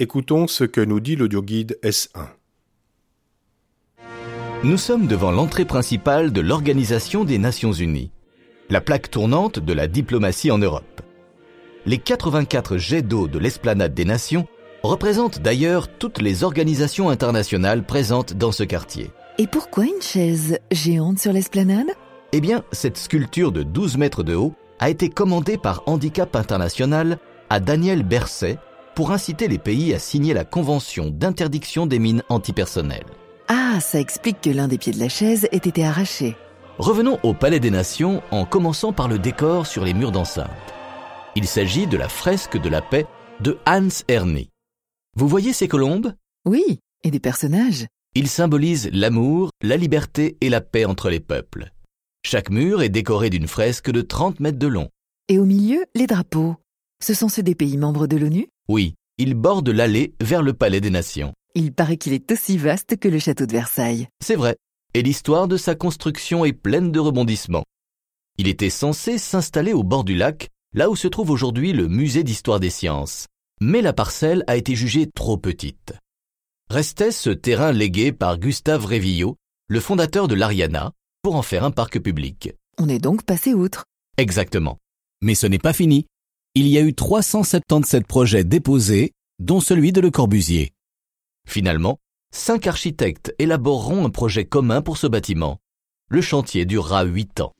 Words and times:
Écoutons 0.00 0.48
ce 0.48 0.64
que 0.64 0.80
nous 0.80 0.98
dit 0.98 1.14
l'audioguide 1.14 1.78
S1. 1.84 2.26
Nous 4.64 4.76
sommes 4.76 5.06
devant 5.06 5.30
l'entrée 5.30 5.64
principale 5.64 6.32
de 6.32 6.40
l'Organisation 6.40 7.22
des 7.22 7.38
Nations 7.38 7.70
Unies, 7.70 8.10
la 8.70 8.80
plaque 8.80 9.08
tournante 9.08 9.60
de 9.60 9.72
la 9.72 9.86
diplomatie 9.86 10.50
en 10.50 10.58
Europe. 10.58 11.00
Les 11.86 11.98
84 11.98 12.76
jets 12.76 13.02
d'eau 13.02 13.28
de 13.28 13.38
l'esplanade 13.38 13.94
des 13.94 14.04
nations 14.04 14.48
représentent 14.82 15.38
d'ailleurs 15.38 15.86
toutes 15.86 16.20
les 16.20 16.42
organisations 16.42 17.08
internationales 17.08 17.86
présentes 17.86 18.34
dans 18.34 18.50
ce 18.50 18.64
quartier. 18.64 19.12
Et 19.38 19.46
pourquoi 19.46 19.84
une 19.84 20.02
chaise 20.02 20.58
géante 20.72 21.20
sur 21.20 21.32
l'esplanade? 21.32 21.92
Eh 22.32 22.40
bien, 22.40 22.64
cette 22.72 22.96
sculpture 22.96 23.52
de 23.52 23.62
12 23.62 23.96
mètres 23.98 24.24
de 24.24 24.34
haut 24.34 24.54
a 24.80 24.90
été 24.90 25.08
commandée 25.08 25.56
par 25.56 25.84
Handicap 25.86 26.34
International 26.34 27.20
à 27.48 27.60
Daniel 27.60 28.02
Berset 28.02 28.58
pour 28.94 29.10
inciter 29.10 29.48
les 29.48 29.58
pays 29.58 29.94
à 29.94 29.98
signer 29.98 30.34
la 30.34 30.44
Convention 30.44 31.10
d'interdiction 31.10 31.86
des 31.86 31.98
mines 31.98 32.22
antipersonnelles. 32.28 33.06
Ah, 33.48 33.80
ça 33.80 34.00
explique 34.00 34.40
que 34.40 34.50
l'un 34.50 34.68
des 34.68 34.78
pieds 34.78 34.92
de 34.92 34.98
la 34.98 35.08
chaise 35.08 35.48
ait 35.52 35.56
été 35.56 35.84
arraché. 35.84 36.36
Revenons 36.78 37.18
au 37.22 37.34
Palais 37.34 37.60
des 37.60 37.70
Nations 37.70 38.22
en 38.30 38.44
commençant 38.44 38.92
par 38.92 39.06
le 39.08 39.18
décor 39.18 39.66
sur 39.66 39.84
les 39.84 39.94
murs 39.94 40.12
d'enceinte. 40.12 40.50
Il 41.36 41.46
s'agit 41.46 41.86
de 41.86 41.96
la 41.96 42.08
fresque 42.08 42.60
de 42.60 42.68
la 42.68 42.82
paix 42.82 43.06
de 43.40 43.58
Hans 43.66 43.88
Erni. 44.08 44.50
Vous 45.16 45.28
voyez 45.28 45.52
ces 45.52 45.68
colombes? 45.68 46.14
Oui, 46.46 46.80
et 47.02 47.10
des 47.10 47.20
personnages. 47.20 47.86
Ils 48.14 48.28
symbolisent 48.28 48.90
l'amour, 48.92 49.50
la 49.62 49.76
liberté 49.76 50.36
et 50.40 50.48
la 50.48 50.60
paix 50.60 50.84
entre 50.84 51.10
les 51.10 51.20
peuples. 51.20 51.72
Chaque 52.24 52.50
mur 52.50 52.82
est 52.82 52.88
décoré 52.88 53.28
d'une 53.30 53.48
fresque 53.48 53.90
de 53.90 54.00
30 54.00 54.40
mètres 54.40 54.58
de 54.58 54.66
long. 54.66 54.88
Et 55.28 55.38
au 55.38 55.44
milieu, 55.44 55.84
les 55.94 56.06
drapeaux. 56.06 56.56
Ce 57.02 57.12
sont 57.12 57.28
ceux 57.28 57.42
des 57.42 57.54
pays 57.54 57.76
membres 57.76 58.06
de 58.06 58.16
l'ONU? 58.16 58.48
Oui, 58.68 58.94
ils 59.18 59.34
bordent 59.34 59.68
l'allée 59.68 60.14
vers 60.20 60.42
le 60.42 60.52
Palais 60.52 60.80
des 60.80 60.90
Nations. 60.90 61.32
Il 61.54 61.72
paraît 61.72 61.96
qu'il 61.96 62.12
est 62.12 62.30
aussi 62.32 62.58
vaste 62.58 62.96
que 62.98 63.08
le 63.08 63.18
château 63.18 63.46
de 63.46 63.52
Versailles. 63.52 64.08
C'est 64.22 64.36
vrai, 64.36 64.56
et 64.94 65.02
l'histoire 65.02 65.48
de 65.48 65.56
sa 65.56 65.74
construction 65.74 66.44
est 66.44 66.52
pleine 66.52 66.92
de 66.92 67.00
rebondissements. 67.00 67.64
Il 68.38 68.48
était 68.48 68.70
censé 68.70 69.18
s'installer 69.18 69.72
au 69.72 69.84
bord 69.84 70.04
du 70.04 70.14
lac, 70.14 70.48
là 70.72 70.90
où 70.90 70.96
se 70.96 71.08
trouve 71.08 71.30
aujourd'hui 71.30 71.72
le 71.72 71.86
musée 71.86 72.24
d'histoire 72.24 72.58
des 72.58 72.70
sciences 72.70 73.26
mais 73.60 73.82
la 73.82 73.92
parcelle 73.92 74.44
a 74.46 74.56
été 74.56 74.74
jugée 74.74 75.08
trop 75.10 75.36
petite. 75.36 75.94
Restait 76.70 77.12
ce 77.12 77.30
terrain 77.30 77.72
légué 77.72 78.12
par 78.12 78.38
Gustave 78.38 78.86
Révillot, 78.86 79.36
le 79.68 79.80
fondateur 79.80 80.28
de 80.28 80.34
l'Ariana, 80.34 80.92
pour 81.22 81.36
en 81.36 81.42
faire 81.42 81.64
un 81.64 81.70
parc 81.70 81.98
public. 81.98 82.52
On 82.78 82.88
est 82.88 82.98
donc 82.98 83.22
passé 83.24 83.54
outre. 83.54 83.84
Exactement. 84.18 84.78
Mais 85.22 85.34
ce 85.34 85.46
n'est 85.46 85.58
pas 85.58 85.72
fini. 85.72 86.06
Il 86.56 86.68
y 86.68 86.78
a 86.78 86.82
eu 86.82 86.94
377 86.94 88.06
projets 88.06 88.44
déposés, 88.44 89.10
dont 89.40 89.58
celui 89.58 89.90
de 89.90 90.00
Le 90.00 90.12
Corbusier. 90.12 90.70
Finalement, 91.48 91.98
cinq 92.32 92.68
architectes 92.68 93.34
élaboreront 93.40 94.06
un 94.06 94.10
projet 94.10 94.44
commun 94.44 94.80
pour 94.80 94.96
ce 94.96 95.08
bâtiment. 95.08 95.58
Le 96.08 96.20
chantier 96.20 96.64
durera 96.64 97.02
huit 97.02 97.40
ans. 97.40 97.54